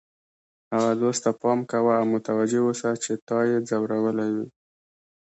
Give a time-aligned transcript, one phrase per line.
[0.73, 4.47] هغه دوست ته پام کوه او متوجه اوسه چې تا یې ځورولی وي.